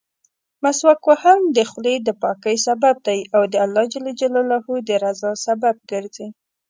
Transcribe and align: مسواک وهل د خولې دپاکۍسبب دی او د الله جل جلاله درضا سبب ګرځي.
مسواک 0.63 1.01
وهل 1.09 1.39
د 1.57 1.59
خولې 1.69 1.95
دپاکۍسبب 2.07 2.95
دی 3.07 3.19
او 3.35 3.41
د 3.51 3.53
الله 3.65 3.83
جل 3.93 4.05
جلاله 4.21 4.57
درضا 4.89 5.31
سبب 5.45 5.75
ګرځي. 5.91 6.27